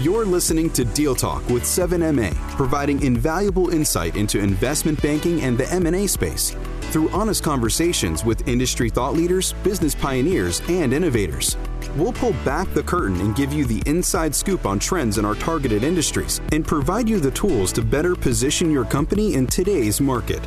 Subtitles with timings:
[0.00, 5.72] You're listening to Deal Talk with 7MA, providing invaluable insight into investment banking and the
[5.72, 6.54] M&A space
[6.90, 11.56] through honest conversations with industry thought leaders, business pioneers, and innovators.
[11.96, 15.34] We'll pull back the curtain and give you the inside scoop on trends in our
[15.34, 20.46] targeted industries and provide you the tools to better position your company in today's market.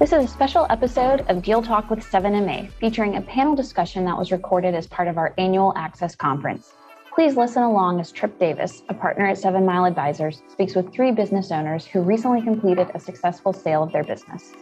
[0.00, 4.18] This is a special episode of Deal Talk with 7MA featuring a panel discussion that
[4.18, 6.72] was recorded as part of our annual Access Conference.
[7.14, 11.12] Please listen along as Trip Davis, a partner at Seven Mile Advisors, speaks with three
[11.12, 14.52] business owners who recently completed a successful sale of their business.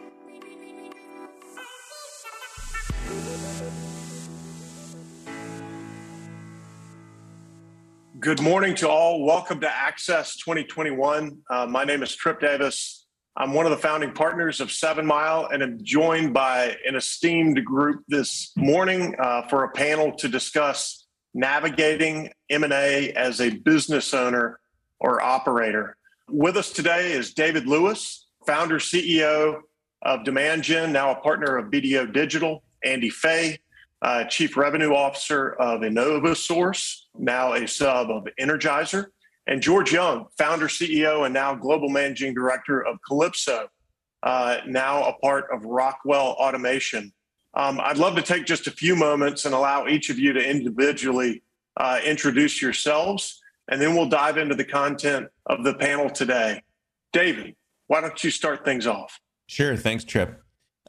[8.21, 9.25] Good morning to all.
[9.25, 11.39] Welcome to Access 2021.
[11.49, 13.02] Uh, my name is Trip Davis.
[13.35, 17.65] I'm one of the founding partners of Seven Mile and am joined by an esteemed
[17.65, 24.61] group this morning uh, for a panel to discuss navigating M&A as a business owner
[25.01, 25.97] or operator.
[26.29, 29.61] With us today is David Lewis, founder CEO
[30.03, 33.59] of Demand Gen, now a partner of BDO Digital, Andy Fay,
[34.03, 39.07] uh, Chief Revenue Officer of InnovaSource, now a sub of Energizer,
[39.47, 43.67] and George Young, founder, CEO, and now global managing director of Kalypso,
[44.23, 47.13] uh, now a part of Rockwell Automation.
[47.55, 50.41] Um, I'd love to take just a few moments and allow each of you to
[50.41, 51.43] individually
[51.77, 56.63] uh, introduce yourselves, and then we'll dive into the content of the panel today.
[57.13, 57.57] David,
[57.89, 59.21] why don't you start things off?
[59.49, 59.77] Sure.
[59.77, 60.41] Thanks, Trip.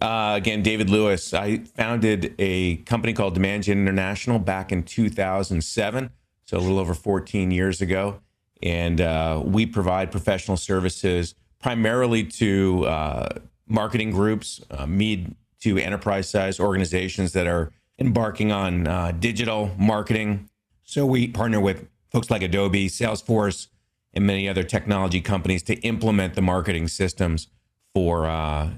[0.02, 1.34] Uh, again, David Lewis.
[1.34, 6.10] I founded a company called Demand Gen International back in 2007,
[6.46, 8.20] so a little over 14 years ago
[8.64, 13.30] and uh, we provide professional services primarily to uh,
[13.68, 20.50] marketing groups, uh, mid to enterprise size organizations that are embarking on uh, digital marketing.
[20.84, 23.68] So we partner with folks like Adobe, Salesforce,
[24.14, 27.48] and many other technology companies to implement the marketing systems
[27.94, 28.70] for uh,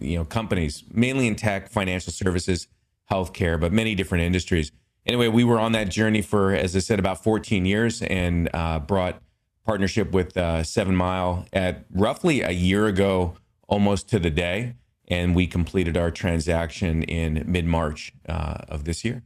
[0.00, 2.66] you know companies, mainly in tech, financial services,
[3.10, 4.72] healthcare, but many different industries
[5.06, 8.78] anyway, we were on that journey for, as I said, about 14 years and uh,
[8.78, 9.20] brought
[9.64, 13.34] partnership with uh, Seven Mile at roughly a year ago,
[13.68, 14.74] almost to the day.
[15.08, 19.22] And we completed our transaction in mid March uh, of this year.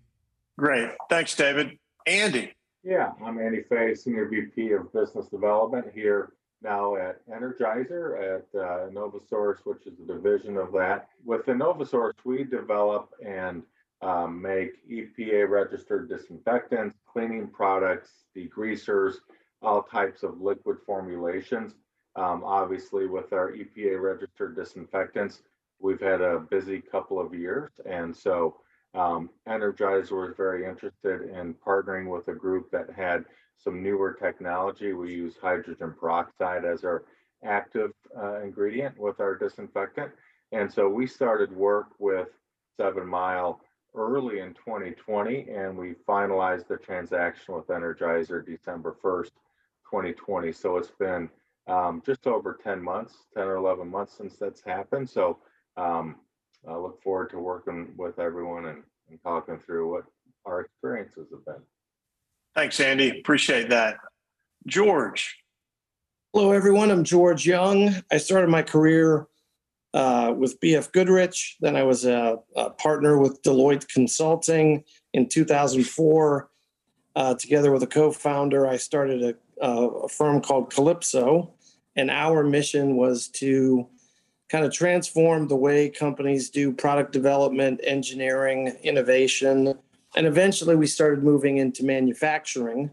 [0.58, 0.90] Great.
[1.08, 1.78] Thanks, David.
[2.06, 2.52] Andy.
[2.82, 6.32] Yeah, I'm Andy Fay, Senior VP of Business Development here
[6.62, 11.08] now at Energizer at uh, InnovaSource, which is a division of that.
[11.24, 13.62] With InnovaSource, we develop and
[14.02, 19.14] um, make EPA registered disinfectants, cleaning products, degreasers,
[19.62, 21.74] all types of liquid formulations.
[22.14, 25.42] Um, obviously, with our EPA registered disinfectants,
[25.80, 27.70] we've had a busy couple of years.
[27.84, 28.56] And so
[28.94, 33.24] um, Energizer was very interested in partnering with a group that had
[33.58, 34.92] some newer technology.
[34.92, 37.04] We use hydrogen peroxide as our
[37.44, 40.12] active uh, ingredient with our disinfectant.
[40.52, 42.28] And so we started work with
[42.78, 43.60] Seven Mile
[43.96, 49.30] early in 2020, and we finalized the transaction with Energizer December 1st,
[49.90, 50.52] 2020.
[50.52, 51.28] So it's been
[51.66, 55.08] um, just over 10 months, 10 or 11 months since that's happened.
[55.08, 55.38] So
[55.76, 56.16] um,
[56.68, 60.04] I look forward to working with everyone and, and talking through what
[60.44, 61.62] our experiences have been.
[62.54, 63.20] Thanks, Andy.
[63.20, 63.96] Appreciate that.
[64.66, 65.36] George.
[66.32, 66.90] Hello, everyone.
[66.90, 67.94] I'm George Young.
[68.10, 69.26] I started my career
[69.96, 71.56] uh, with BF Goodrich.
[71.60, 74.84] Then I was a, a, partner with Deloitte Consulting
[75.14, 76.50] in 2004.
[77.16, 81.50] Uh, together with a co founder, I started a, a, firm called Kalypso.
[81.96, 83.88] And our mission was to
[84.50, 89.78] kind of transform the way companies do product development, engineering, innovation.
[90.14, 92.90] And eventually we started moving into manufacturing.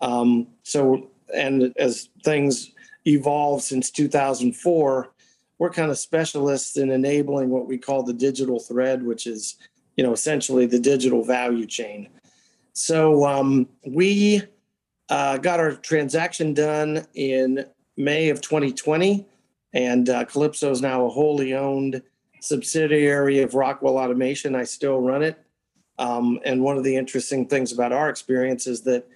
[0.00, 2.72] Um, so, and as things
[3.06, 5.12] evolved since 2004,
[5.60, 9.56] we're kind of specialists in enabling what we call the digital thread, which is,
[9.94, 12.08] you know, essentially the digital value chain.
[12.72, 14.42] So um, we
[15.10, 17.66] uh, got our transaction done in
[17.98, 19.26] May of 2020,
[19.74, 22.00] and uh, Kalypso is now a wholly owned
[22.40, 24.54] subsidiary of Rockwell Automation.
[24.54, 25.44] I still run it.
[25.98, 29.06] Um, and one of the interesting things about our experience is that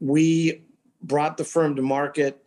[0.00, 0.64] we
[1.00, 2.41] brought the firm to market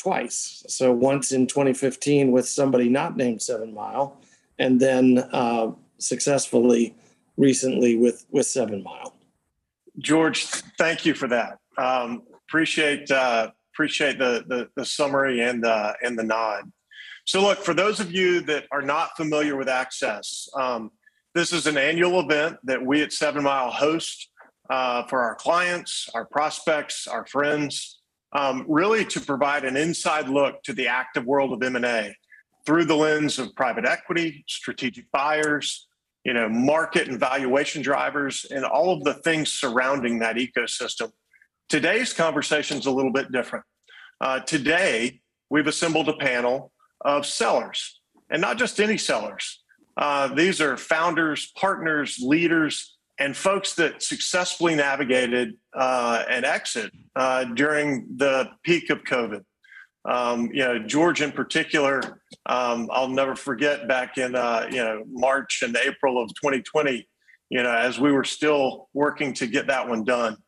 [0.00, 0.64] twice.
[0.68, 4.18] So once in 2015 with somebody not named Seven Mile,
[4.58, 6.94] and then uh, successfully
[7.36, 9.14] recently with with Seven Mile.
[9.98, 10.44] George,
[10.78, 11.58] thank you for that.
[11.76, 16.70] Um, appreciate uh, appreciate the, the, the summary and the and the nod.
[17.26, 20.90] So, look for those of you that are not familiar with Access, um,
[21.34, 24.30] this is an annual event that we at Seven Mile host
[24.68, 27.99] uh, for our clients, our prospects, our friends,
[28.32, 32.14] um, really to provide an inside look to the active world of M&A
[32.64, 35.88] through the lens of private equity, strategic buyers,
[36.24, 41.10] you know, market and valuation drivers, and all of the things surrounding that ecosystem.
[41.68, 43.64] Today's conversation is a little bit different.
[44.20, 48.00] Uh, today, we've assembled a panel of sellers,
[48.30, 49.62] and not just any sellers.
[49.96, 57.44] Uh, these are founders, partners, leaders, and folks that successfully navigated uh, an exit uh,
[57.44, 59.44] during the peak of COVID.
[60.06, 62.00] Um, you know, George in particular,
[62.46, 67.06] um, I'll never forget back in uh, you know March and April of 2020.
[67.50, 70.38] You know, as we were still working to get that one done,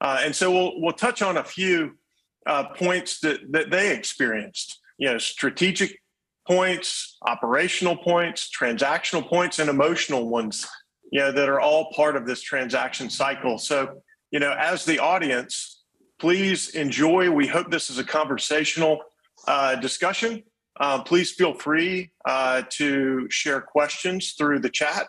[0.00, 1.98] uh, and so we'll we'll touch on a few
[2.46, 4.80] uh, points that that they experienced.
[4.96, 5.98] You know, strategic
[6.46, 10.66] points, operational points, transactional points, and emotional ones.
[11.12, 13.58] You know, that are all part of this transaction cycle.
[13.58, 15.82] So, you know, as the audience,
[16.22, 17.32] Please enjoy.
[17.32, 19.00] We hope this is a conversational
[19.48, 20.44] uh, discussion.
[20.78, 25.08] Uh, please feel free uh, to share questions through the chat.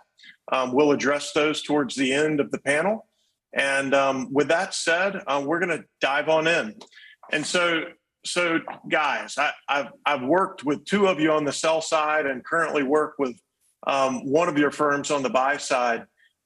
[0.51, 3.07] Um, we'll address those towards the end of the panel.
[3.53, 6.73] And um, with that said, uh, we're going to dive on in.
[7.31, 7.83] And so,
[8.25, 12.43] so guys, I, have I've worked with two of you on the sell side and
[12.43, 13.39] currently work with
[13.87, 16.05] um, one of your firms on the buy side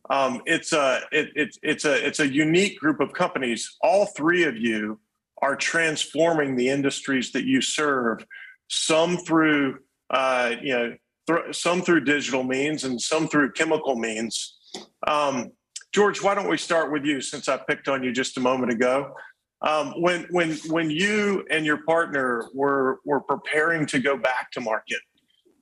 [0.09, 3.77] um, it's a it, it, it's a it's a unique group of companies.
[3.81, 4.99] All three of you
[5.41, 8.25] are transforming the industries that you serve.
[8.69, 9.79] Some through
[10.09, 10.95] uh, you know
[11.27, 14.57] th- some through digital means and some through chemical means.
[15.05, 15.51] Um,
[15.93, 18.71] George, why don't we start with you since I picked on you just a moment
[18.71, 19.13] ago?
[19.61, 24.61] Um, when when when you and your partner were were preparing to go back to
[24.61, 24.99] market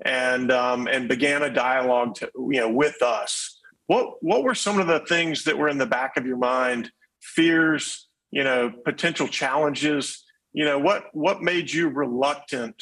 [0.03, 3.55] and um, and began a dialogue to, you know with us
[3.87, 6.91] what what were some of the things that were in the back of your mind?
[7.21, 10.23] Fears, you know, potential challenges.
[10.53, 12.81] You know, what what made you reluctant,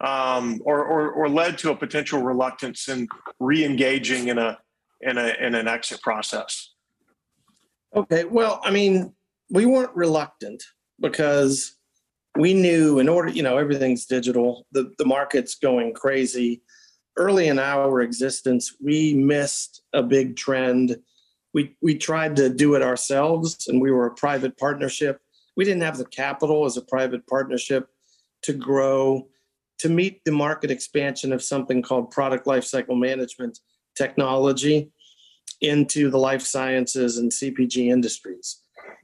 [0.00, 4.58] um, or, or or led to a potential reluctance in re-engaging in a
[5.00, 6.70] in a in an exit process?
[7.94, 9.14] Okay, well, I mean,
[9.50, 10.62] we weren't reluctant
[11.00, 11.76] because
[12.36, 14.66] we knew in order, you know, everything's digital.
[14.72, 16.62] The the market's going crazy
[17.16, 20.96] early in our existence, we missed a big trend.
[21.54, 25.20] We we tried to do it ourselves, and we were a private partnership.
[25.56, 27.88] We didn't have the capital as a private partnership
[28.42, 29.28] to grow
[29.78, 33.58] to meet the market expansion of something called product lifecycle management
[33.96, 34.90] technology
[35.60, 38.60] into the life sciences and CPG industries.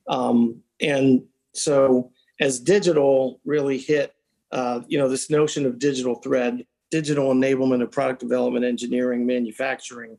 [0.08, 1.22] Um, and
[1.52, 4.14] so, as digital really hit,
[4.52, 10.18] uh, you know, this notion of digital thread digital enablement of product development, engineering, manufacturing.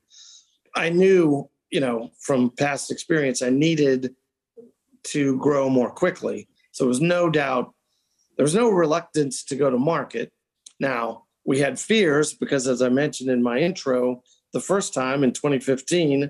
[0.75, 4.16] I knew, you know, from past experience, I needed
[5.06, 6.48] to grow more quickly.
[6.71, 7.74] So there was no doubt,
[8.38, 10.31] there was no reluctance to go to market.
[10.80, 14.24] Now, we had fears because, as I mentioned in my intro,
[14.54, 16.30] the first time in 2015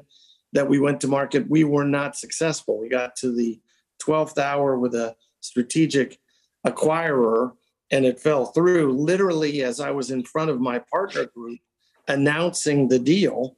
[0.53, 2.80] that we went to market, we were not successful.
[2.80, 3.59] We got to the
[4.01, 5.15] 12th hour with a
[5.49, 6.19] strategic
[6.65, 7.53] acquirer
[7.91, 11.59] and it fell through literally as I was in front of my partner group
[12.07, 13.57] announcing the deal.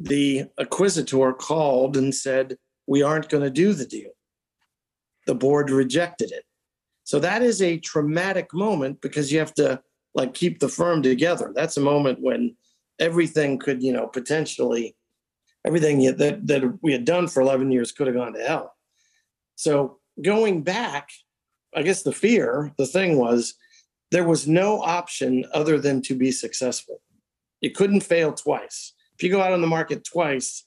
[0.00, 2.56] The acquisitor called and said,
[2.86, 4.10] We aren't going to do the deal.
[5.26, 6.44] The board rejected it.
[7.04, 9.80] So that is a traumatic moment because you have to
[10.14, 11.52] like keep the firm together.
[11.54, 12.56] That's a moment when
[12.98, 14.96] everything could, you know, potentially
[15.66, 18.74] everything that, that we had done for 11 years could have gone to hell.
[19.56, 21.10] So going back,
[21.74, 23.54] I guess the fear, the thing was
[24.10, 27.00] there was no option other than to be successful.
[27.60, 28.94] You couldn't fail twice.
[29.16, 30.64] If you go out on the market twice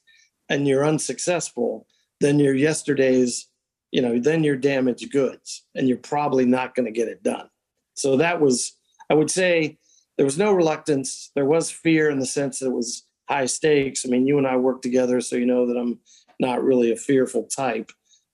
[0.48, 1.86] and you're unsuccessful,
[2.20, 3.48] then you're yesterday's,
[3.90, 7.48] you know, then you're damaged goods and you're probably not going to get it done.
[7.94, 8.76] So that was,
[9.10, 9.78] I would say,
[10.16, 11.30] there was no reluctance.
[11.34, 14.04] There was fear in the sense that it was high stakes.
[14.04, 15.98] I mean, you and I work together, so you know that I'm
[16.38, 17.90] not really a fearful type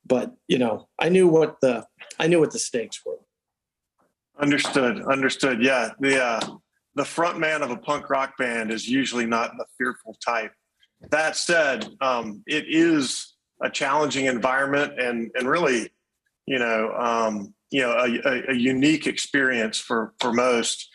[0.09, 1.87] but you know, I knew what the
[2.19, 3.19] I knew what the stakes were.
[4.41, 5.03] Understood.
[5.03, 5.62] Understood.
[5.62, 5.91] Yeah.
[6.00, 6.41] The uh,
[6.95, 10.53] the front man of a punk rock band is usually not the fearful type.
[11.11, 15.91] That said, um, it is a challenging environment and and really,
[16.47, 20.88] you know, um, you know, a, a, a, unique experience for for most.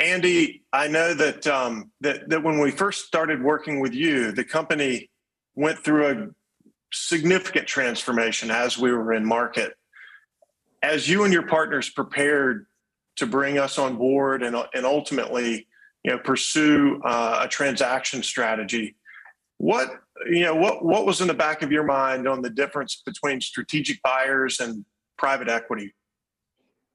[0.00, 4.44] Andy, I know that um, that that when we first started working with you, the
[4.44, 5.10] company
[5.54, 6.26] went through a
[6.92, 9.74] significant transformation as we were in market.
[10.82, 12.66] As you and your partners prepared
[13.16, 15.68] to bring us on board and, and ultimately,
[16.04, 18.96] you know, pursue uh, a transaction strategy,
[19.58, 19.88] What
[20.26, 23.40] you know, what what was in the back of your mind on the difference between
[23.40, 24.84] strategic buyers and
[25.16, 25.94] private equity?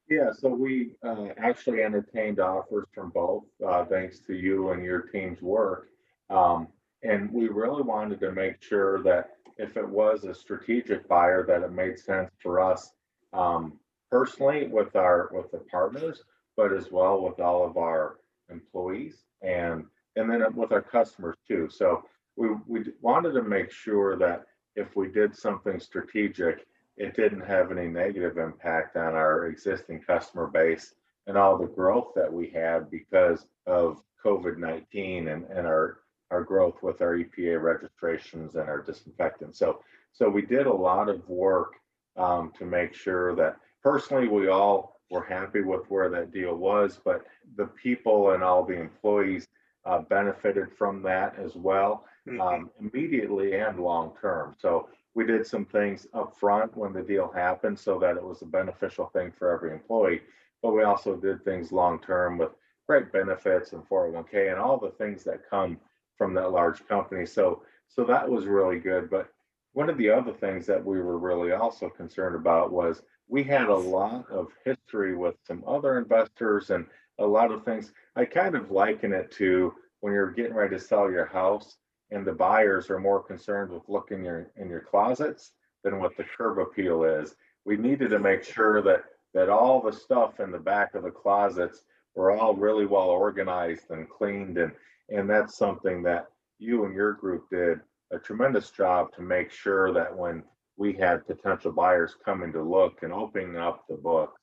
[0.09, 5.01] Yeah, so we uh, actually entertained offers from both, uh, thanks to you and your
[5.01, 5.87] team's work.
[6.29, 6.67] Um,
[7.03, 11.63] and we really wanted to make sure that if it was a strategic buyer, that
[11.63, 12.91] it made sense for us
[13.33, 13.79] um,
[14.11, 16.23] personally with our with the partners,
[16.55, 19.85] but as well with all of our employees and
[20.15, 21.69] and then with our customers too.
[21.69, 22.03] So
[22.35, 24.45] we we wanted to make sure that
[24.75, 26.65] if we did something strategic,
[26.97, 30.93] it didn't have any negative impact on our existing customer base
[31.27, 35.99] and all the growth that we had because of COVID 19 and, and our,
[36.31, 39.59] our growth with our EPA registrations and our disinfectants.
[39.59, 39.81] So,
[40.11, 41.73] so we did a lot of work
[42.17, 46.99] um, to make sure that personally we all were happy with where that deal was,
[47.03, 49.47] but the people and all the employees
[49.85, 52.41] uh, benefited from that as well, mm-hmm.
[52.41, 54.55] um, immediately and long term.
[54.59, 58.41] So we did some things up front when the deal happened so that it was
[58.41, 60.21] a beneficial thing for every employee.
[60.61, 62.51] But we also did things long term with
[62.85, 65.77] great benefits and 401k and all the things that come
[66.17, 67.25] from that large company.
[67.25, 69.09] So so that was really good.
[69.09, 69.29] But
[69.73, 73.67] one of the other things that we were really also concerned about was we had
[73.67, 76.85] a lot of history with some other investors and
[77.19, 77.93] a lot of things.
[78.15, 81.77] I kind of liken it to when you're getting ready to sell your house
[82.11, 85.51] and the buyers are more concerned with looking your, in your closets
[85.83, 87.35] than what the curb appeal is.
[87.65, 91.11] We needed to make sure that that all the stuff in the back of the
[91.11, 91.83] closets
[92.15, 94.71] were all really well organized and cleaned and
[95.09, 96.27] and that's something that
[96.59, 97.79] you and your group did
[98.11, 100.43] a tremendous job to make sure that when
[100.77, 104.33] we had potential buyers coming to look and opening up the book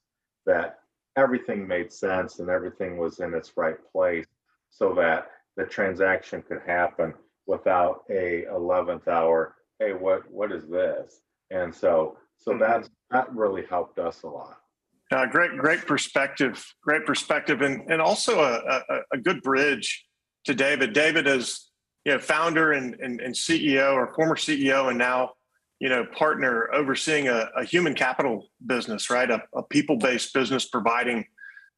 [0.47, 0.79] that
[1.17, 4.27] everything made sense and everything was in its right place
[4.71, 7.15] so that the transaction could happen
[7.47, 12.61] without a 11th hour hey what what is this and so so mm-hmm.
[12.61, 14.59] that's that really helped us a lot
[15.13, 20.05] uh, great great perspective great perspective and and also a, a, a good bridge
[20.45, 20.93] to david.
[20.93, 21.71] David is
[22.05, 25.33] you know founder and, and, and ceo or former ceo and now
[25.81, 29.31] you know partner overseeing a, a human capital business right?
[29.31, 31.25] A, a people-based business providing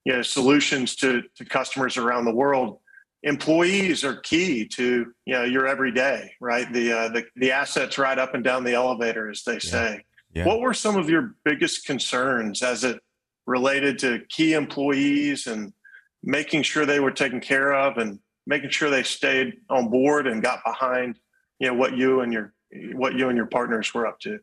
[0.04, 2.78] you know solutions to to customers around the world.
[3.22, 6.70] Employees are key to you know your everyday right?
[6.72, 9.58] The uh, the, the assets right up and down the elevator as they yeah.
[9.58, 10.04] say.
[10.34, 10.44] Yeah.
[10.44, 13.00] what were some of your biggest concerns as it
[13.46, 15.72] related to key employees and
[16.22, 20.42] making sure they were taken care of and making sure they stayed on board and
[20.42, 21.18] got behind
[21.58, 22.52] you know what you and your
[22.92, 24.38] what you and your partners were up to.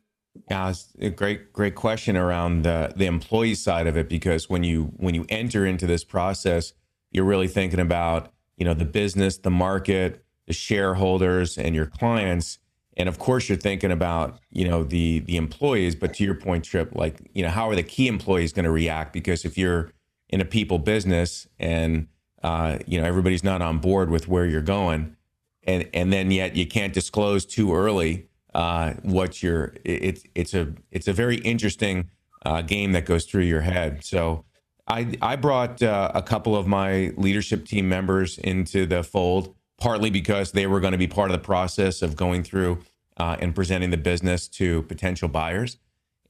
[0.50, 4.64] Yeah, it's a great, great question around the the employee side of it because when
[4.64, 6.72] you when you enter into this process,
[7.10, 12.58] you're really thinking about you know the business the market the shareholders and your clients.
[12.96, 16.64] And of course you're thinking about you know the the employees but to your point
[16.64, 19.12] trip like you know how are the key employees going to react?
[19.12, 19.92] Because if you're
[20.28, 22.08] in a people business and
[22.44, 25.16] uh, you know everybody's not on board with where you're going
[25.64, 30.72] and and then yet you can't disclose too early uh, what you're it's it's a
[30.92, 32.08] it's a very interesting
[32.46, 34.44] uh, game that goes through your head so
[34.86, 40.10] I, I brought uh, a couple of my leadership team members into the fold, partly
[40.10, 42.80] because they were going to be part of the process of going through
[43.16, 45.78] uh, and presenting the business to potential buyers.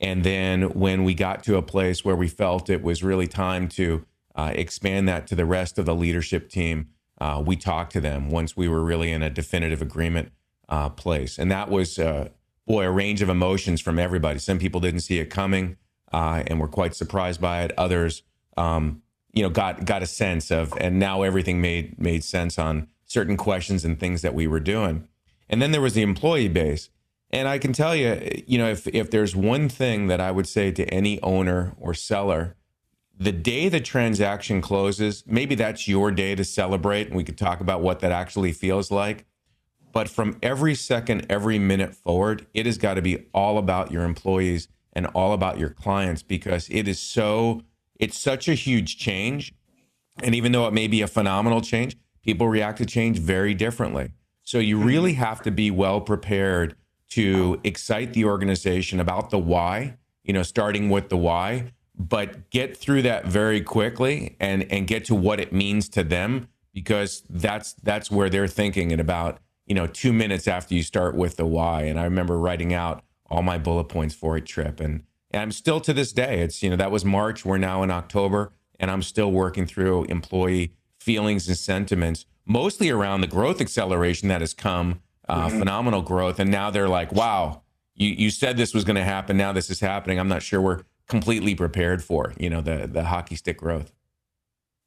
[0.00, 3.68] And then when we got to a place where we felt it was really time
[3.71, 4.04] to
[4.35, 6.88] uh, expand that to the rest of the leadership team,
[7.21, 10.33] uh, we talked to them once we were really in a definitive agreement
[10.69, 11.38] uh, place.
[11.38, 12.29] And that was, uh,
[12.67, 14.38] boy, a range of emotions from everybody.
[14.38, 15.76] Some people didn't see it coming
[16.12, 17.73] and were quite surprised by it.
[17.76, 18.23] Others,
[18.57, 22.88] um, you know, got got a sense of, and now everything made made sense on
[23.05, 25.09] certain questions and things that we were doing.
[25.49, 26.88] And then there was the employee base.
[27.31, 30.47] And I can tell you, you know, if if there's one thing that I would
[30.47, 32.57] say to any owner or seller,
[33.18, 37.61] the day the transaction closes, maybe that's your day to celebrate, and we could talk
[37.61, 39.25] about what that actually feels like.
[39.92, 44.04] But from every second, every minute forward, it has got to be all about your
[44.04, 47.62] employees and all about your clients because it is so
[48.00, 49.54] it's such a huge change.
[50.23, 54.11] And even though it may be a phenomenal change, people react to change very differently.
[54.42, 56.76] So you really have to be well prepared
[57.11, 62.77] to excite the organization about the why, you know, starting with the why, but get
[62.77, 67.75] through that very quickly and and get to what it means to them because that's
[67.75, 71.47] that's where they're thinking in about, you know, 2 minutes after you start with the
[71.47, 71.83] why.
[71.83, 75.51] And I remember writing out all my bullet points for a trip and and I'm
[75.51, 77.45] still to this day, it's, you know, that was March.
[77.45, 83.21] We're now in October, and I'm still working through employee feelings and sentiments, mostly around
[83.21, 85.59] the growth acceleration that has come uh, mm-hmm.
[85.59, 86.39] phenomenal growth.
[86.39, 87.63] And now they're like, wow,
[87.97, 89.37] you, you said this was going to happen.
[89.37, 90.21] Now this is happening.
[90.21, 93.92] I'm not sure we're completely prepared for, you know, the, the hockey stick growth.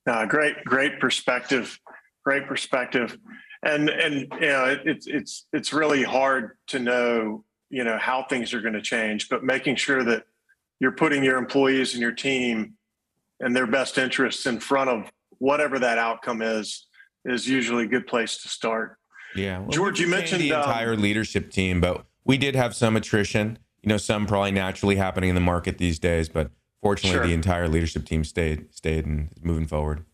[0.05, 1.79] Uh, great, great perspective.
[2.23, 3.17] Great perspective.
[3.63, 8.23] And, and, you know, it, it's, it's, it's really hard to know, you know, how
[8.23, 10.23] things are going to change, but making sure that
[10.79, 12.73] you're putting your employees and your team
[13.39, 16.87] and their best interests in front of whatever that outcome is,
[17.25, 18.97] is usually a good place to start.
[19.35, 19.59] Yeah.
[19.59, 23.59] Well, George, you mentioned the entire um, leadership team, but we did have some attrition.
[23.83, 27.27] You know, some probably naturally happening in the market these days, but fortunately, sure.
[27.27, 30.05] the entire leadership team stayed stayed and moving forward.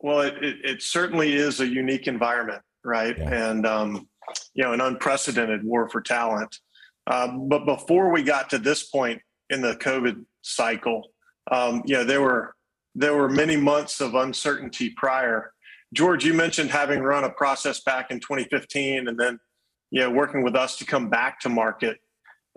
[0.00, 3.16] Well, it, it, it certainly is a unique environment, right?
[3.16, 3.50] Yeah.
[3.50, 4.08] And um,
[4.54, 6.58] you know, an unprecedented war for talent.
[7.06, 11.10] Uh, but before we got to this point in the COVID cycle,
[11.50, 12.54] um, you know, there were
[12.94, 15.52] there were many months of uncertainty prior
[15.92, 19.38] George, you mentioned having run a process back in 2015 and then,
[19.90, 21.98] you know, working with us to come back to market.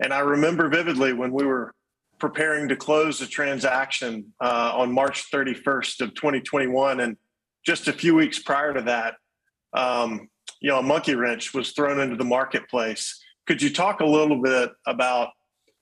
[0.00, 1.72] And I remember vividly when we were
[2.18, 7.00] preparing to close the transaction uh, on March 31st of 2021.
[7.00, 7.16] And
[7.64, 9.14] just a few weeks prior to that,
[9.74, 10.28] um,
[10.60, 13.20] you know, a monkey wrench was thrown into the marketplace.
[13.46, 15.30] Could you talk a little bit about,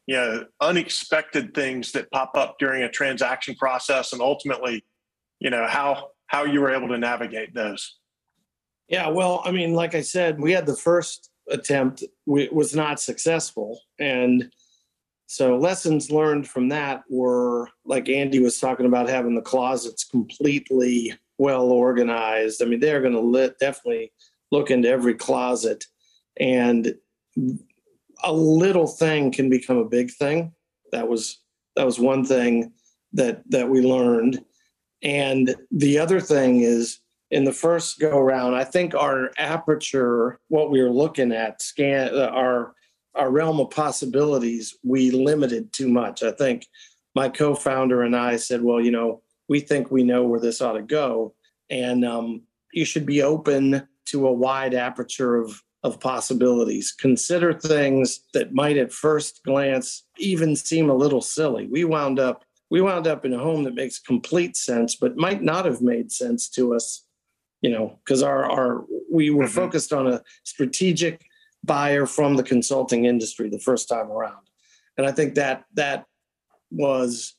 [0.06, 4.85] you know, unexpected things that pop up during a transaction process and ultimately,
[5.38, 7.99] you know, how how you were able to navigate those.
[8.88, 13.81] Yeah, well, I mean, like I said, we had the first attempt was not successful,
[13.99, 14.51] and
[15.27, 21.13] so lessons learned from that were like Andy was talking about having the closets completely
[21.39, 22.63] well organized.
[22.63, 24.13] I mean, they're going to definitely
[24.51, 25.85] look into every closet,
[26.39, 26.95] and
[28.23, 30.53] a little thing can become a big thing.
[30.93, 31.41] That was
[31.77, 32.73] that was one thing
[33.13, 34.45] that that we learned
[35.05, 36.99] and the other thing is
[37.35, 42.14] in the first go around, I think our aperture, what we were looking at, scan
[42.14, 42.75] uh, our
[43.17, 46.23] our realm of possibilities, we limited too much.
[46.23, 46.67] I think
[47.14, 50.73] my co-founder and I said, well, you know, we think we know where this ought
[50.73, 51.35] to go,
[51.71, 56.93] and um, you should be open to a wide aperture of of possibilities.
[56.93, 61.67] Consider things that might at first glance even seem a little silly.
[61.67, 65.43] We wound up we wound up in a home that makes complete sense, but might
[65.43, 67.04] not have made sense to us,
[67.65, 69.55] you know, because our our we were mm-hmm.
[69.55, 71.25] focused on a strategic
[71.65, 74.45] buyer from the consulting industry the first time around,
[74.99, 76.05] and I think that that
[76.71, 77.37] was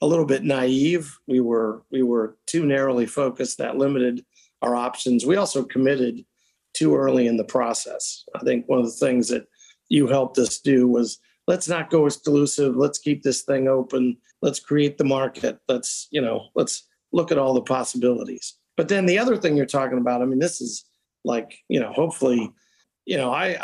[0.00, 1.18] a little bit naive.
[1.26, 3.58] We were we were too narrowly focused.
[3.58, 4.24] That limited
[4.62, 5.26] our options.
[5.26, 6.24] We also committed
[6.72, 8.22] too early in the process.
[8.36, 9.48] I think one of the things that
[9.88, 12.76] you helped us do was let's not go exclusive.
[12.76, 14.18] Let's keep this thing open.
[14.42, 15.58] Let's create the market.
[15.66, 18.56] Let's, you know, let's look at all the possibilities.
[18.76, 20.84] But then the other thing you're talking about, I mean, this is
[21.24, 22.50] like, you know, hopefully,
[23.04, 23.56] you know, I,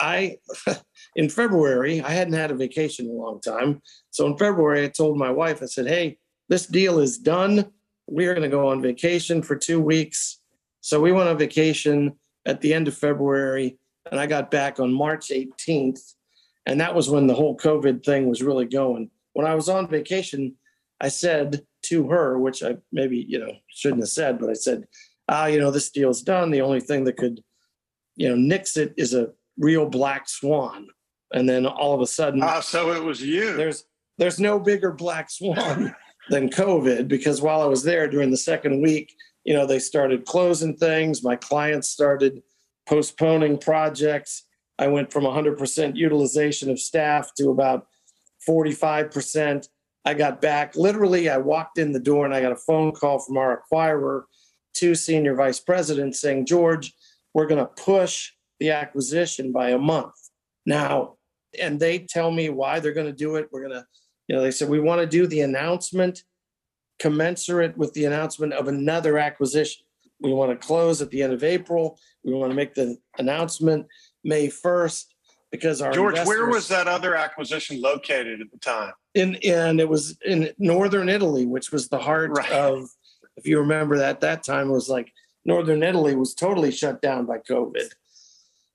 [0.66, 0.77] I,
[1.16, 3.83] in February, I hadn't had a vacation in a long time.
[4.11, 7.70] So in February, I told my wife, I said, hey, this deal is done.
[8.07, 10.40] We are going to go on vacation for two weeks.
[10.81, 13.79] So we went on vacation at the end of February,
[14.11, 16.01] and I got back on March 18th
[16.66, 19.11] and that was when the whole COVID thing was really going.
[19.33, 20.55] When I was on vacation,
[21.01, 24.87] I said to her, which I maybe, you know, shouldn't have said, but I said,
[25.29, 26.51] ah, you know, this deal's done.
[26.51, 27.42] The only thing that could,
[28.16, 30.88] you know, nix it is a real black swan.
[31.33, 33.57] And then all of a sudden, ah, so it was you.
[33.57, 33.85] There's
[34.18, 35.95] there's no bigger black swan
[36.29, 39.14] than COVID because while I was there during the second week,
[39.45, 41.23] you know, they started closing things.
[41.23, 42.42] My clients started
[42.87, 44.45] postponing projects.
[44.79, 47.87] I went from 100% utilization of staff to about
[48.49, 49.68] 45%.
[50.05, 53.21] I got back, literally, I walked in the door and I got a phone call
[53.21, 54.23] from our acquirer,
[54.75, 56.93] two senior vice presidents saying, George,
[57.35, 60.15] we're going to push the acquisition by a month.
[60.67, 61.15] Now,
[61.61, 63.49] and they tell me why they're going to do it.
[63.53, 63.87] We're going to,
[64.29, 66.23] you know, they said, we want to do the announcement
[66.99, 69.85] commensurate with the announcement of another acquisition.
[70.21, 71.99] We want to close at the end of April.
[72.25, 73.87] We want to make the announcement
[74.23, 75.07] May 1st
[75.53, 78.93] because our George, where was that other acquisition located at the time?
[79.15, 82.51] In and it was in northern Italy, which was the heart right.
[82.51, 82.88] of
[83.37, 85.12] if you remember that that time was like
[85.45, 87.91] northern Italy was totally shut down by COVID.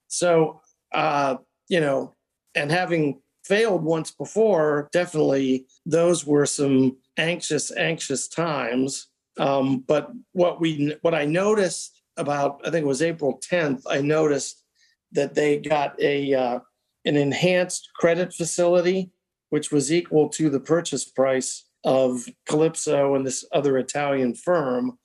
[0.07, 0.61] So
[0.93, 1.37] uh,
[1.67, 2.15] you know,
[2.55, 9.07] and having failed once before, definitely those were some anxious, anxious times.
[9.39, 14.01] Um, but what we what I noticed about I think it was April 10th, I
[14.01, 14.63] noticed
[15.11, 16.59] that they got a uh,
[17.05, 19.11] an enhanced credit facility,
[19.49, 24.97] which was equal to the purchase price of Kalypso and this other Italian firm.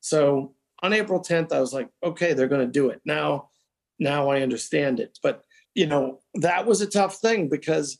[0.00, 3.00] So on April 10th, I was like, okay, they're going to do it.
[3.04, 3.50] Now,
[3.98, 5.18] now I understand it.
[5.22, 7.98] But, you know, that was a tough thing because,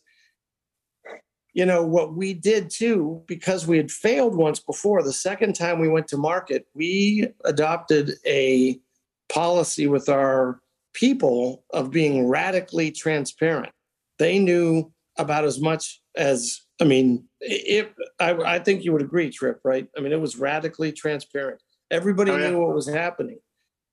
[1.53, 5.79] you know, what we did too, because we had failed once before, the second time
[5.79, 8.81] we went to market, we adopted a
[9.29, 10.61] policy with our
[10.94, 13.72] people of being radically transparent.
[14.18, 19.30] They knew about as much as I mean, if I, I think you would agree,
[19.30, 19.87] Trip, right?
[19.96, 21.61] I mean, it was radically transparent.
[21.90, 22.50] Everybody oh, yeah.
[22.50, 23.38] knew what was happening.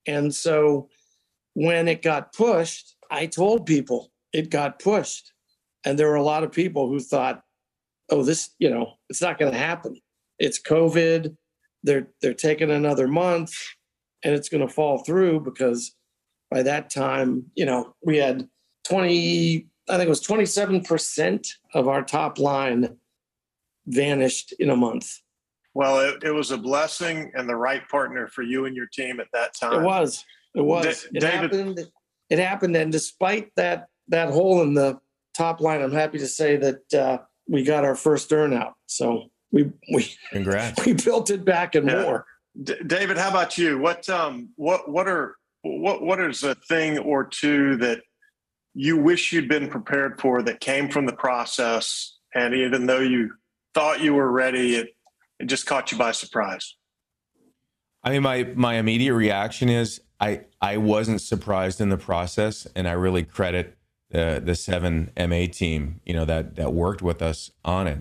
[0.07, 0.89] And so
[1.53, 5.31] when it got pushed, I told people it got pushed.
[5.85, 7.41] And there were a lot of people who thought,
[8.09, 9.95] oh, this, you know, it's not going to happen.
[10.39, 11.35] It's COVID.
[11.83, 13.53] They're they're taking another month
[14.23, 15.95] and it's going to fall through because
[16.51, 18.47] by that time, you know, we had
[18.87, 22.97] 20, I think it was 27% of our top line
[23.87, 25.09] vanished in a month.
[25.73, 29.21] Well, it, it was a blessing and the right partner for you and your team
[29.21, 29.81] at that time.
[29.81, 30.25] It was.
[30.53, 31.07] It was.
[31.13, 31.79] it David, happened.
[32.29, 34.99] It happened, and despite that that hole in the
[35.33, 38.73] top line, I'm happy to say that uh, we got our first earnout.
[38.87, 40.85] So we we congrats.
[40.85, 42.01] We built it back and yeah.
[42.01, 42.25] more.
[42.61, 43.77] D- David, how about you?
[43.77, 48.01] What um what what are what what is a thing or two that
[48.73, 53.31] you wish you'd been prepared for that came from the process, and even though you
[53.73, 54.89] thought you were ready, it
[55.39, 56.75] it just caught you by surprise?
[58.03, 62.87] I mean, my my immediate reaction is I I wasn't surprised in the process, and
[62.87, 63.77] I really credit
[64.11, 67.99] the the seven MA team, you know that that worked with us on it.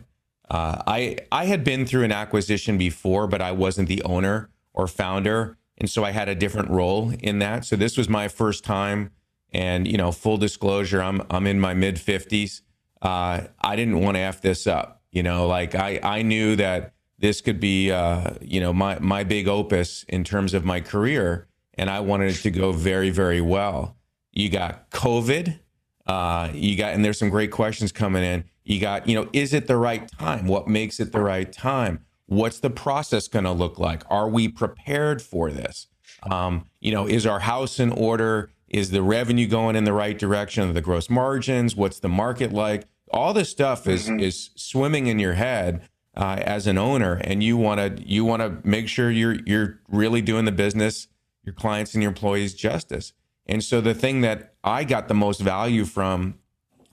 [0.49, 4.87] Uh, I I had been through an acquisition before, but I wasn't the owner or
[4.87, 7.65] founder, and so I had a different role in that.
[7.65, 9.11] So this was my first time,
[9.53, 12.63] and you know, full disclosure, I'm I'm in my mid fifties.
[13.03, 15.47] Uh, I didn't want to f this up, you know.
[15.47, 20.05] Like I I knew that this could be uh, you know my my big opus
[20.09, 23.97] in terms of my career, and I wanted it to go very very well.
[24.33, 25.59] You got COVID,
[26.07, 28.45] uh, you got, and there's some great questions coming in.
[28.65, 30.47] You got, you know, is it the right time?
[30.47, 32.05] What makes it the right time?
[32.31, 34.05] What's the process going to look like?
[34.09, 35.89] Are we prepared for this?
[36.31, 38.53] Um, you know, is our house in order?
[38.69, 40.73] Is the revenue going in the right direction?
[40.73, 41.75] The gross margins?
[41.75, 42.85] What's the market like?
[43.11, 44.21] All this stuff is mm-hmm.
[44.21, 48.43] is swimming in your head uh, as an owner, and you want to you want
[48.43, 51.09] to make sure you're you're really doing the business,
[51.45, 53.13] your clients and your employees justice.
[53.47, 56.39] And so the thing that I got the most value from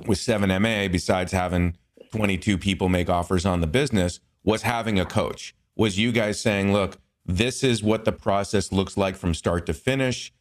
[0.08, 1.78] with 7MA, besides having
[2.12, 5.54] 22 people make offers on the business, was having a coach.
[5.76, 9.74] Was you guys saying, look, this is what the process looks like from start to
[9.74, 10.32] finish.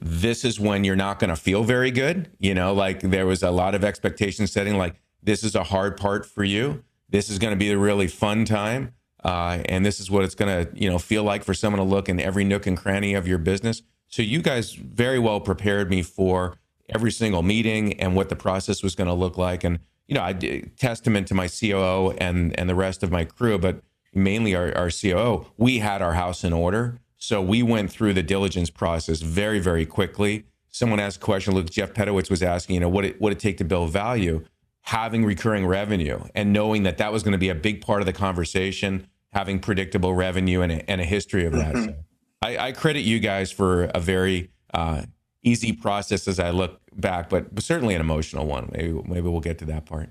[0.00, 2.30] This is when you're not going to feel very good.
[2.38, 5.96] You know, like there was a lot of expectation setting, like this is a hard
[5.96, 6.84] part for you.
[7.08, 8.92] This is going to be a really fun time.
[9.24, 11.84] Uh, and this is what it's going to, you know, feel like for someone to
[11.84, 13.82] look in every nook and cranny of your business.
[14.06, 16.56] So you guys very well prepared me for
[16.88, 19.64] every single meeting and what the process was going to look like.
[19.64, 20.32] And you know, I
[20.76, 23.82] testament to my COO and and the rest of my crew, but
[24.14, 25.46] mainly our, our COO.
[25.56, 29.86] We had our house in order, so we went through the diligence process very very
[29.86, 30.44] quickly.
[30.68, 31.54] Someone asked a question.
[31.54, 34.44] Look, Jeff Pedowitz was asking, you know, what it what it take to build value,
[34.82, 38.06] having recurring revenue, and knowing that that was going to be a big part of
[38.06, 41.74] the conversation, having predictable revenue and a, and a history of that.
[41.74, 41.84] Mm-hmm.
[41.84, 41.94] So
[42.42, 45.02] I, I, credit you guys for a very uh,
[45.42, 48.70] easy process as I look back, but certainly an emotional one.
[48.72, 50.10] Maybe maybe we'll get to that part.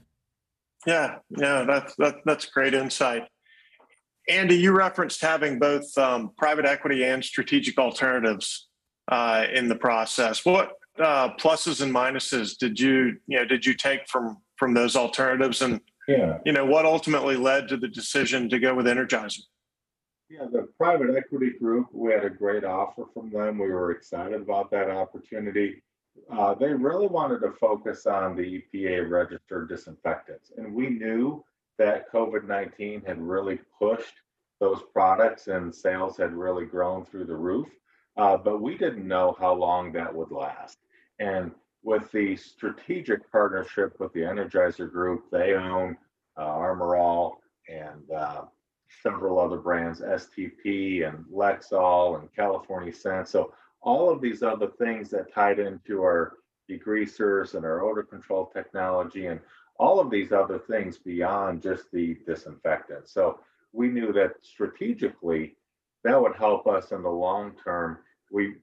[0.86, 3.28] Yeah, yeah, that's that, that's great insight.
[4.30, 8.68] Andy, you referenced having both um, private equity and strategic alternatives
[9.08, 10.46] uh, in the process.
[10.46, 14.96] What uh, pluses and minuses did you you know did you take from from those
[14.96, 16.38] alternatives, and yeah.
[16.46, 19.42] you know what ultimately led to the decision to go with Energizer?
[20.30, 23.60] Yeah, the private equity group, we had a great offer from them.
[23.60, 25.84] We were excited about that opportunity.
[26.32, 30.52] Uh, they really wanted to focus on the EPA registered disinfectants.
[30.58, 31.44] And we knew
[31.78, 34.16] that COVID 19 had really pushed
[34.60, 37.68] those products and sales had really grown through the roof.
[38.18, 40.80] Uh, but we didn't know how long that would last.
[41.20, 41.52] And
[41.84, 45.98] with the strategic partnership with the Energizer Group, they own
[46.38, 48.46] uh, Armor All and uh,
[49.02, 53.28] several other brands, STP and Lexol and California Scent.
[53.28, 56.34] So all of these other things that tied into our
[56.70, 59.40] degreasers and our odor control technology and
[59.78, 63.08] all of these other things beyond just the disinfectant.
[63.08, 63.40] So
[63.74, 65.56] we knew that strategically
[66.04, 68.00] that would help us in the long term.
[68.32, 68.56] We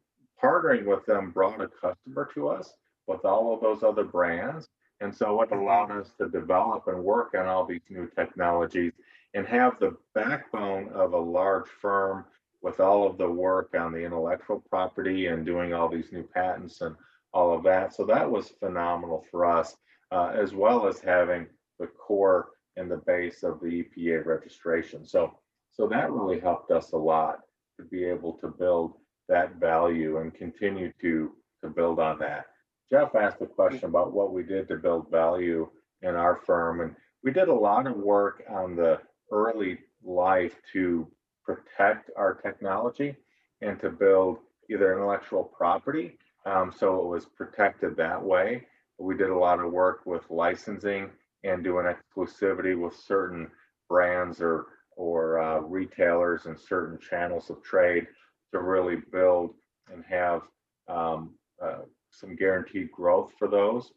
[0.42, 2.72] partnering with them brought a customer to us
[3.06, 4.68] with all of those other brands.
[5.00, 8.92] And so it allowed us to develop and work on all these new technologies
[9.35, 12.25] and have the backbone of a large firm
[12.62, 16.81] with all of the work on the intellectual property and doing all these new patents
[16.81, 16.95] and
[17.33, 17.95] all of that.
[17.95, 19.77] So that was phenomenal for us,
[20.11, 21.47] uh, as well as having
[21.79, 25.07] the core and the base of the EPA registration.
[25.07, 25.38] So,
[25.73, 27.40] so that really helped us a lot
[27.79, 28.95] to be able to build
[29.29, 32.47] that value and continue to to build on that.
[32.90, 35.68] Jeff asked a question about what we did to build value
[36.03, 38.99] in our firm, and we did a lot of work on the
[39.33, 41.09] early life to
[41.45, 43.16] protect our technology
[43.62, 44.38] and to build
[44.71, 48.66] either intellectual property um, so it was protected that way.
[48.99, 51.11] We did a lot of work with licensing
[51.45, 53.51] and doing exclusivity with certain
[53.88, 54.66] brands or
[54.97, 58.07] or uh, retailers and certain channels of trade
[58.53, 59.55] to really build
[59.90, 60.42] and have
[60.87, 61.31] um,
[61.62, 63.92] uh, some guaranteed growth for those.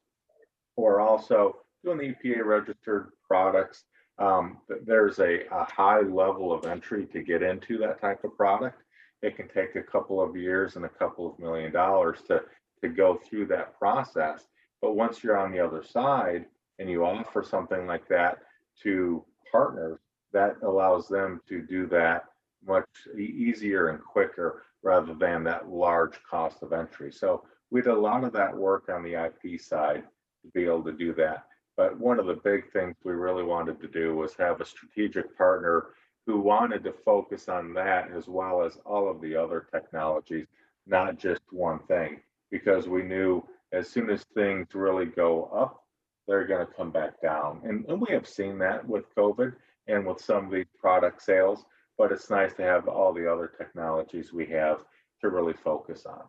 [0.77, 3.83] Or also doing the EPA registered products.
[4.17, 8.81] Um, there's a, a high level of entry to get into that type of product
[9.25, 12.43] it can take a couple of years and a couple of million dollars to
[12.81, 14.47] to go through that process.
[14.81, 16.45] But once you're on the other side
[16.77, 18.39] and you offer something like that
[18.83, 19.99] to partners,
[20.33, 22.25] that allows them to do that
[22.67, 22.85] much
[23.17, 27.11] easier and quicker rather than that large cost of entry.
[27.11, 30.03] So we did a lot of that work on the IP side
[30.43, 31.45] to be able to do that.
[31.77, 35.37] But one of the big things we really wanted to do was have a strategic
[35.37, 35.87] partner
[36.25, 40.47] who wanted to focus on that as well as all of the other technologies,
[40.87, 45.83] not just one thing, because we knew as soon as things really go up,
[46.27, 47.61] they're going to come back down.
[47.63, 49.53] And, and we have seen that with COVID
[49.87, 51.65] and with some of these product sales,
[51.97, 54.79] but it's nice to have all the other technologies we have
[55.21, 56.23] to really focus on.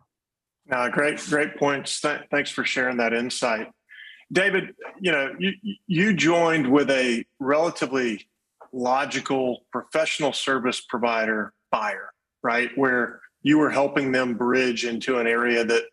[0.69, 2.01] Uh, great, great points.
[2.01, 3.67] Th- thanks for sharing that insight.
[4.31, 5.51] David, you know, you,
[5.87, 8.27] you joined with a relatively
[8.73, 12.11] logical professional service provider buyer,
[12.43, 12.69] right?
[12.75, 15.83] Where you were helping them bridge into an area that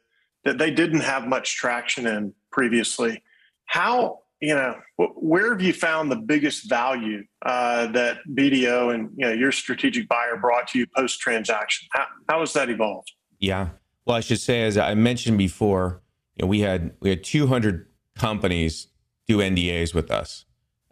[0.45, 3.23] that they didn't have much traction in previously.
[3.67, 9.27] How you know where have you found the biggest value uh, that BDO and you
[9.27, 11.89] know your strategic buyer brought to you post transaction?
[11.93, 13.13] How how has that evolved?
[13.39, 13.69] Yeah,
[14.05, 16.03] well, I should say as I mentioned before,
[16.37, 17.87] you know, we had we had 200
[18.17, 18.89] companies
[19.27, 20.45] do NDAs with us.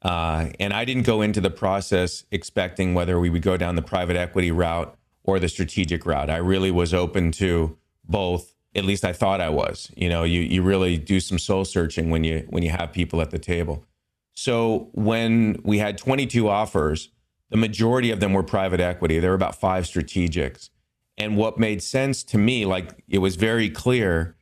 [0.03, 3.83] Uh, and I didn't go into the process expecting whether we would go down the
[3.83, 6.29] private equity route or the strategic route.
[6.29, 8.55] I really was open to both.
[8.75, 9.91] At least I thought I was.
[9.97, 13.21] You know, you you really do some soul searching when you when you have people
[13.21, 13.85] at the table.
[14.35, 17.11] So when we had 22 offers,
[17.51, 19.19] the majority of them were private equity.
[19.19, 20.71] There were about five strategics.
[21.19, 24.37] And what made sense to me, like it was very clear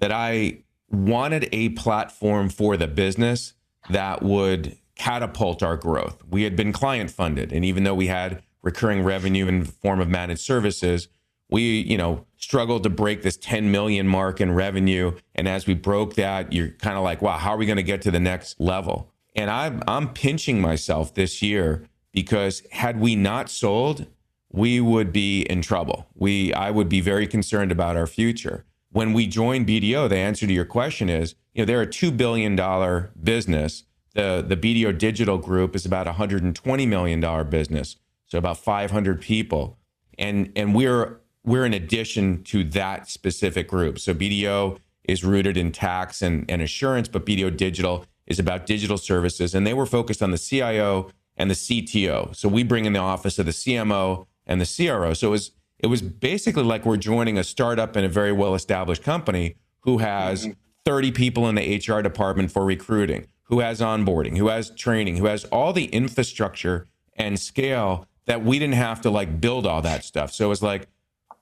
[0.00, 3.54] that I wanted a platform for the business
[3.90, 6.22] that would catapult our growth.
[6.28, 10.08] We had been client funded, and even though we had recurring revenue in form of
[10.08, 11.08] managed services,
[11.48, 15.12] we, you know, struggled to break this 10 million mark in revenue.
[15.34, 17.82] And as we broke that, you're kind of like, wow, how are we going to
[17.82, 19.12] get to the next level?
[19.34, 24.06] And I'm I'm pinching myself this year because had we not sold,
[24.50, 26.06] we would be in trouble.
[26.14, 28.64] We I would be very concerned about our future.
[28.96, 32.10] When we joined BDO, the answer to your question is, you know, they're a two
[32.10, 37.20] billion dollar business the the BDO Digital Group is about a hundred and twenty million
[37.20, 39.76] dollar business, so about five hundred people,
[40.18, 43.98] and and we're we're in addition to that specific group.
[43.98, 48.96] So BDO is rooted in tax and, and assurance, but BDO Digital is about digital
[48.96, 52.34] services, and they were focused on the CIO and the CTO.
[52.34, 55.12] So we bring in the office of the CMO and the CRO.
[55.12, 58.54] So it was it was basically like we're joining a startup in a very well
[58.54, 60.52] established company who has mm-hmm.
[60.84, 65.26] 30 people in the HR department for recruiting who has onboarding, who has training, who
[65.26, 70.04] has all the infrastructure and scale that we didn't have to like build all that
[70.04, 70.32] stuff.
[70.32, 70.88] So it was like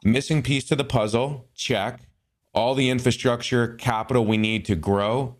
[0.04, 2.00] missing piece to the puzzle, check.
[2.52, 5.36] All the infrastructure, capital we need to grow.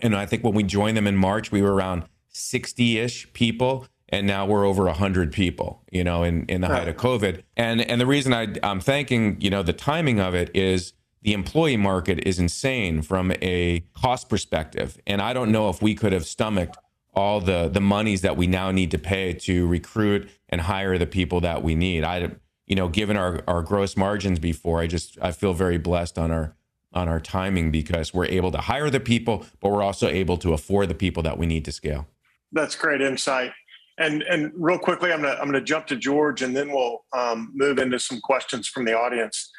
[0.00, 3.88] And I think when we joined them in March, we were around 60 ish people.
[4.10, 7.42] And now we're over 100 people, you know, in, in the height of COVID.
[7.56, 11.32] And, and the reason I, I'm thanking, you know, the timing of it is the
[11.32, 14.98] employee market is insane from a cost perspective.
[15.06, 16.76] And I don't know if we could have stomached
[17.14, 21.06] all the the monies that we now need to pay to recruit and hire the
[21.06, 22.04] people that we need.
[22.04, 22.32] I
[22.66, 26.30] you know, given our, our gross margins before, I just I feel very blessed on
[26.30, 26.56] our
[26.92, 30.52] on our timing because we're able to hire the people, but we're also able to
[30.52, 32.06] afford the people that we need to scale.
[32.52, 33.50] That's great insight.
[33.98, 37.52] And and real quickly, I'm gonna I'm gonna jump to George, and then we'll um,
[37.54, 39.50] move into some questions from the audience.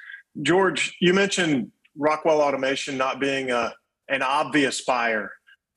[0.42, 3.74] George, you mentioned Rockwell Automation not being a,
[4.10, 5.32] an obvious buyer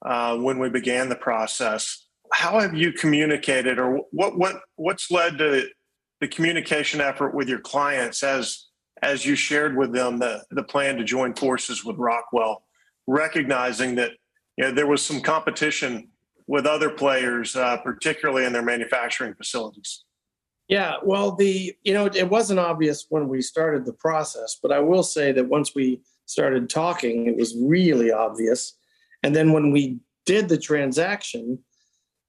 [0.05, 2.07] uh, when we began the process.
[2.33, 5.69] How have you communicated, or what what what's led to
[6.21, 8.67] the communication effort with your clients as
[9.03, 12.65] as you shared with them the, the plan to join forces with Rockwell,
[13.07, 14.13] recognizing that
[14.57, 16.09] you know there was some competition
[16.49, 20.05] with other players, uh, particularly in their manufacturing facilities.
[20.67, 24.81] Yeah, well, the you know it wasn't obvious when we started the process, but I
[24.81, 28.77] will say that once we started talking, it was really obvious.
[29.23, 31.59] And then when we did the transaction,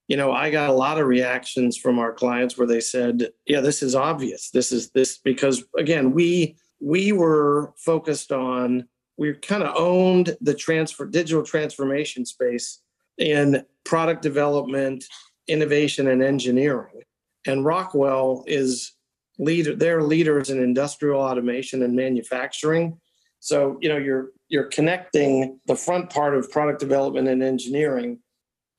[0.07, 3.59] you know, I got a lot of reactions from our clients where they said, "Yeah,
[3.59, 4.51] this is obvious.
[4.51, 10.53] This is this because again, we we were focused on we kind of owned the
[10.53, 12.79] transfer digital transformation space
[13.19, 15.05] in product development,
[15.47, 17.01] innovation, and engineering.
[17.45, 18.93] And Rockwell is
[19.37, 22.99] leader, they're leaders in industrial automation and manufacturing.
[23.39, 28.19] So, you know, you're you're connecting the front part of product development and engineering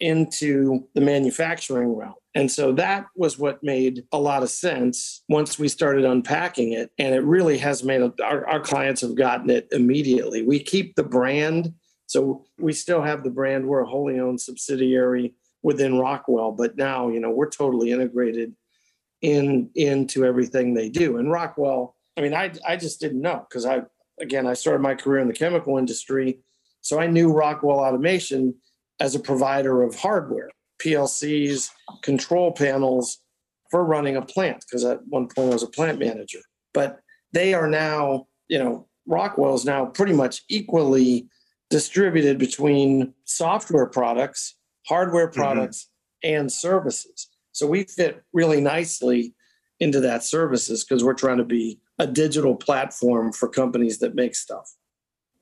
[0.01, 2.15] into the manufacturing realm.
[2.35, 6.91] And so that was what made a lot of sense once we started unpacking it.
[6.99, 10.43] And it really has made our, our clients have gotten it immediately.
[10.43, 11.75] We keep the brand
[12.11, 13.65] so we still have the brand.
[13.65, 18.53] We're a wholly owned subsidiary within Rockwell, but now you know we're totally integrated
[19.23, 21.19] in into everything they do.
[21.19, 23.83] And Rockwell, I mean, I I just didn't know because I
[24.21, 26.41] again I started my career in the chemical industry,
[26.81, 28.57] so I knew Rockwell Automation
[28.99, 30.51] as a provider of hardware,
[30.83, 31.71] PLCs,
[32.03, 33.19] control panels
[33.71, 36.41] for running a plant because at one point I was a plant manager.
[36.75, 36.99] But
[37.33, 41.29] they are now, you know, Rockwell is now pretty much equally
[41.71, 44.57] distributed between software products,
[44.87, 45.41] hardware mm-hmm.
[45.41, 45.89] products,
[46.25, 46.41] mm-hmm.
[46.41, 47.29] and services.
[47.53, 49.35] So we fit really nicely
[49.79, 54.35] into that services because we're trying to be a digital platform for companies that make
[54.35, 54.75] stuff.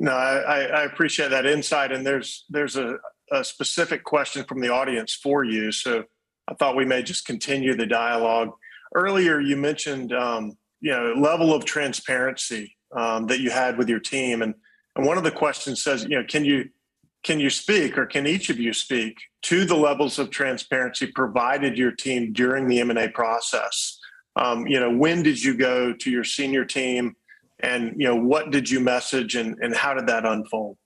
[0.00, 2.98] No, I, I appreciate that insight, and there's there's a,
[3.32, 5.72] a specific question from the audience for you.
[5.72, 6.04] So
[6.48, 8.50] I thought we may just continue the dialogue.
[8.94, 13.98] Earlier, you mentioned um, you know level of transparency um, that you had with your
[13.98, 14.54] team, and
[14.98, 16.68] and one of the questions says, you know, can you
[17.22, 21.76] can you speak or can each of you speak to the levels of transparency provided
[21.76, 23.98] your team during the M&A process?
[24.36, 27.16] Um, you know, when did you go to your senior team
[27.60, 30.76] and, you know, what did you message and, and how did that unfold?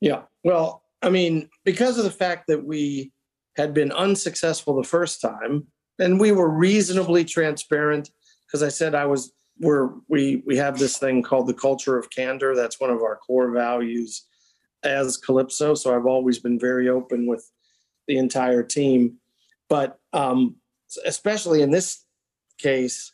[0.00, 0.22] Yeah.
[0.44, 3.12] Well, I mean, because of the fact that we
[3.56, 5.66] had been unsuccessful the first time
[5.98, 8.10] and we were reasonably transparent
[8.46, 12.10] because I said I was we're we we have this thing called the culture of
[12.10, 12.54] candor.
[12.54, 14.26] That's one of our core values
[14.82, 15.76] as Kalypso.
[15.76, 17.50] So I've always been very open with
[18.06, 19.16] the entire team,
[19.68, 20.56] but um,
[21.04, 22.04] especially in this
[22.58, 23.12] case,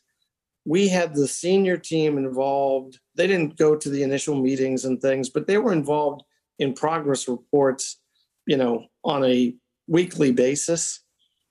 [0.65, 2.99] we had the senior team involved.
[3.15, 6.25] They didn't go to the initial meetings and things, but they were involved
[6.59, 8.01] in progress reports,
[8.47, 9.55] you know, on a
[9.89, 11.01] weekly basis.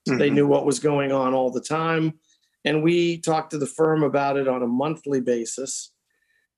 [0.07, 0.19] Mm-hmm.
[0.19, 2.19] They knew what was going on all the time
[2.65, 5.91] and we talked to the firm about it on a monthly basis.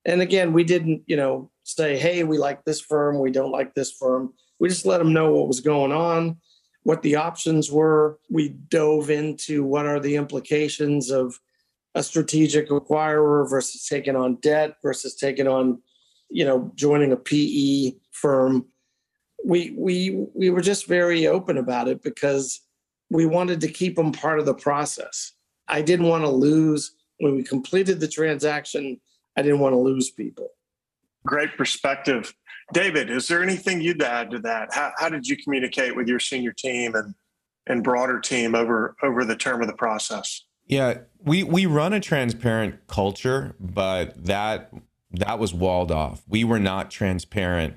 [0.06, 3.74] And again we didn't you know say hey we like this firm we don't like
[3.74, 4.34] this firm.
[4.60, 6.38] We just let them know what was going on
[6.84, 8.20] what the options were.
[8.30, 11.40] We dove into what are the implications of
[11.96, 15.82] a strategic acquirer versus taking on debt versus taking on
[16.30, 18.66] you know joining a pe firm.
[19.46, 22.62] We we we were just very open about it because
[23.10, 25.34] we wanted to keep them part of the process
[25.68, 29.00] I didn't want to lose when we completed the transaction.
[29.38, 30.50] I didn't want to lose people.
[31.26, 32.34] Great perspective.
[32.74, 34.74] David, is there anything you'd add to that?
[34.74, 37.14] How, how did you communicate with your senior team and,
[37.68, 40.44] and broader team over, over the term of the process?
[40.66, 44.72] Yeah, we, we run a transparent culture, but that
[45.14, 46.24] that was walled off.
[46.28, 47.76] We were not transparent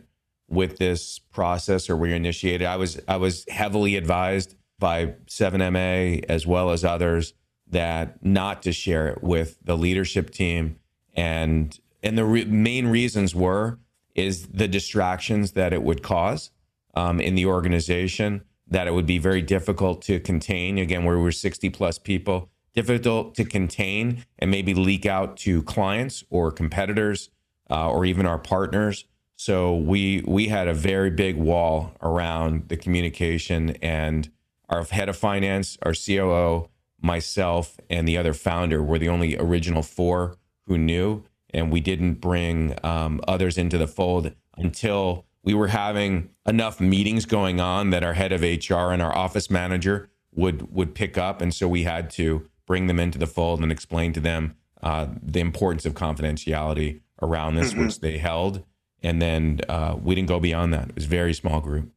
[0.49, 2.67] with this process or we initiated.
[2.67, 7.35] I was I was heavily advised by 7MA as well as others
[7.69, 10.79] that not to share it with the leadership team.
[11.15, 13.79] And and the re- main reasons were
[14.15, 16.51] is the distractions that it would cause
[16.95, 20.79] um, in the organization that it would be very difficult to contain.
[20.79, 26.23] Again where we're 60 plus people difficult to contain and maybe leak out to clients
[26.29, 27.31] or competitors
[27.71, 29.07] uh, or even our partners.
[29.37, 34.31] So we we had a very big wall around the communication and
[34.69, 36.69] our head of finance our coo
[37.01, 40.37] myself, and the other founder were the only original four
[40.67, 41.23] who knew.
[41.51, 47.25] And we didn't bring um, others into the fold until we were having enough meetings
[47.25, 51.41] going on that our head of HR and our office manager would would pick up.
[51.41, 55.07] And so we had to bring them into the fold and explain to them uh,
[55.23, 57.87] the importance of confidentiality around this, mm-hmm.
[57.87, 58.65] which they held.
[59.03, 60.89] And then uh, we didn't go beyond that.
[60.91, 61.91] It was a very small group.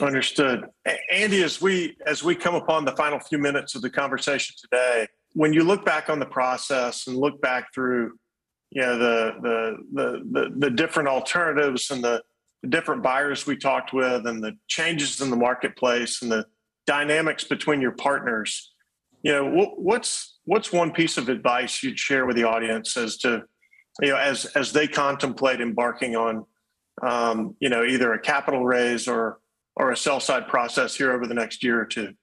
[0.00, 0.66] Understood.
[1.10, 5.08] Andy, as we as we come upon the final few minutes of the conversation today,
[5.32, 8.12] when you look back on the process and look back through,
[8.70, 12.22] you know the the the the, the different alternatives and the,
[12.68, 16.44] different buyers we talked with and the changes in the marketplace and the
[16.84, 18.72] dynamics between your partners
[19.22, 23.18] you know what, what's what's one piece of advice you'd share with the audience as
[23.18, 23.42] to
[24.00, 26.44] you know as as they contemplate embarking on
[27.02, 29.38] um, you know either a capital raise or
[29.76, 32.14] or a sell side process here over the next year or two?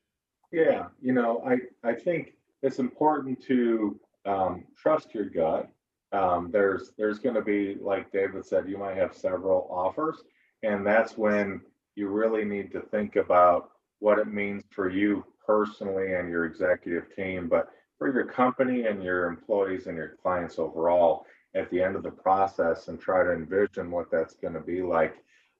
[0.52, 5.70] Yeah you know i i think it's important to um, trust your gut.
[6.14, 10.24] Um, there's there's going to be like david said you might have several offers
[10.62, 11.62] and that's when
[11.96, 17.14] you really need to think about what it means for you personally and your executive
[17.16, 21.26] team but for your company and your employees and your clients overall
[21.56, 24.82] at the end of the process and try to envision what that's going to be
[24.82, 25.16] like.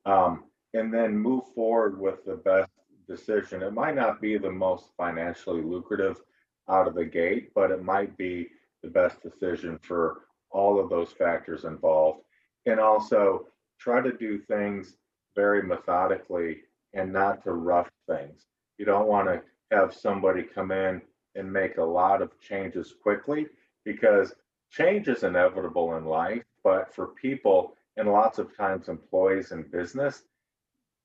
[0.06, 2.72] Um, and then move forward with the best
[3.08, 3.62] decision.
[3.62, 6.22] It might not be the most financially lucrative
[6.70, 8.50] out of the gate but it might be
[8.82, 10.22] the best decision for
[10.52, 12.22] all of those factors involved.
[12.66, 13.48] And also
[13.80, 14.96] try to do things
[15.36, 16.62] very methodically
[16.94, 18.46] and not to rush things.
[18.78, 21.02] You don't want to have somebody come in
[21.36, 23.48] and make a lot of changes quickly
[23.84, 24.34] because
[24.72, 30.24] change is inevitable in life, but for people and lots of times employees in business,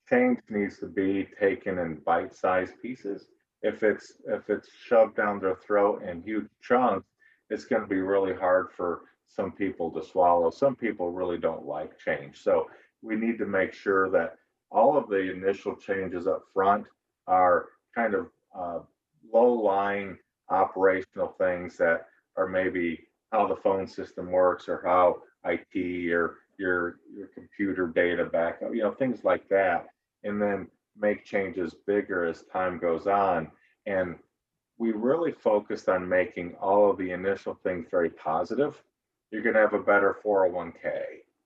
[0.09, 3.27] change needs to be taken in bite-sized pieces.
[3.61, 7.07] If it's if it's shoved down their throat in huge chunks,
[7.49, 10.49] it's going to be really hard for some people to swallow.
[10.49, 12.41] Some people really don't like change.
[12.41, 12.67] So
[13.01, 14.37] we need to make sure that
[14.71, 16.85] all of the initial changes up front
[17.27, 18.79] are kind of uh,
[19.31, 20.17] low-lying
[20.49, 22.07] operational things that
[22.37, 22.99] are maybe
[23.31, 28.81] how the phone system works or how IT or your your computer data backup, you
[28.81, 29.87] know, things like that,
[30.23, 30.67] and then
[30.99, 33.49] make changes bigger as time goes on.
[33.85, 34.15] And
[34.77, 38.81] we really focused on making all of the initial things very positive.
[39.31, 40.83] You're going to have a better 401k.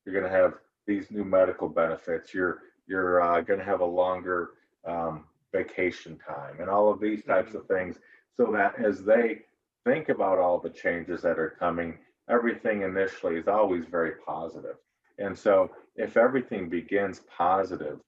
[0.05, 0.53] You're going to have
[0.85, 2.33] these new medical benefits.
[2.33, 4.51] You're you're uh, going to have a longer
[4.85, 7.59] um, vacation time, and all of these types mm-hmm.
[7.59, 7.97] of things,
[8.35, 9.39] so that as they
[9.85, 11.97] think about all the changes that are coming,
[12.29, 14.75] everything initially is always very positive.
[15.17, 17.99] And so if everything begins positive,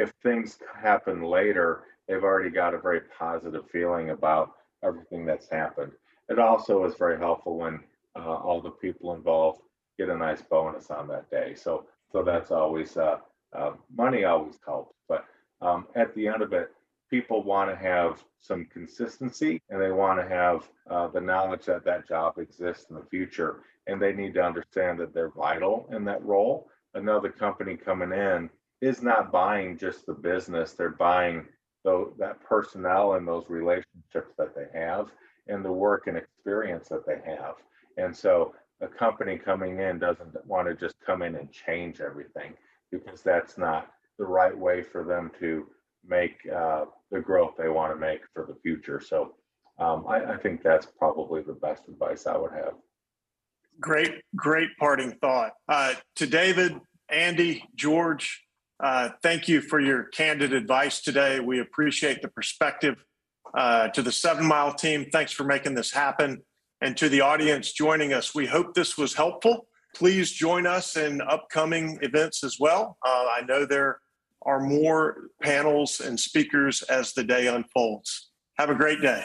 [0.00, 5.92] if things happen later, they've already got a very positive feeling about everything that's happened.
[6.28, 7.80] It also is very helpful when
[8.16, 9.60] uh, all the people involved
[9.98, 11.54] get a nice bonus on that day.
[11.54, 13.18] So so that's always uh,
[13.56, 14.96] uh, money always helps.
[15.08, 15.24] But
[15.60, 16.72] um, at the end of it,
[17.10, 21.84] people want to have some consistency and they want to have uh, the knowledge that
[21.84, 26.04] that job exists in the future and they need to understand that they're vital in
[26.04, 28.48] that role another company coming in
[28.80, 31.46] is not buying just the business they're buying
[31.84, 35.08] the, that personnel and those relationships that they have
[35.48, 37.54] and the work and experience that they have
[37.96, 42.54] and so a company coming in doesn't want to just come in and change everything
[42.90, 45.66] because that's not the right way for them to
[46.06, 49.00] make uh, the growth they want to make for the future.
[49.00, 49.34] So
[49.78, 52.74] um, I, I, think that's probably the best advice I would have.
[53.80, 55.52] Great, great parting thought.
[55.68, 56.76] Uh, to David,
[57.08, 58.42] Andy, George,
[58.82, 61.40] uh, thank you for your candid advice today.
[61.40, 63.04] We appreciate the perspective.
[63.56, 66.40] Uh, to the Seven Mile team, thanks for making this happen.
[66.82, 69.66] And to the audience joining us, we hope this was helpful.
[69.94, 72.96] Please join us in upcoming events as well.
[73.04, 73.98] Uh, I know there
[74.46, 78.30] are more panels and speakers as the day unfolds.
[78.56, 79.24] Have a great day.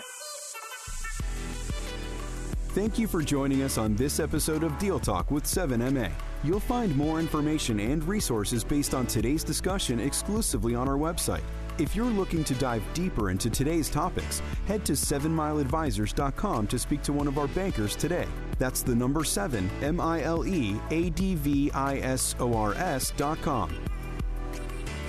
[2.75, 6.11] Thank you for joining us on this episode of Deal Talk with 7MA.
[6.43, 11.43] You'll find more information and resources based on today's discussion exclusively on our website.
[11.77, 17.13] If you're looking to dive deeper into today's topics, head to 7mileadvisors.com to speak to
[17.13, 18.27] one of our bankers today.
[18.59, 22.73] That's the number 7, M I L E A D V I S O R
[22.73, 23.73] S.com.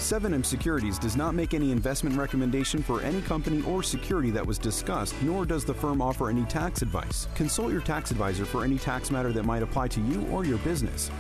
[0.07, 4.57] 7M Securities does not make any investment recommendation for any company or security that was
[4.57, 7.27] discussed, nor does the firm offer any tax advice.
[7.35, 10.59] Consult your tax advisor for any tax matter that might apply to you or your
[10.59, 11.11] business.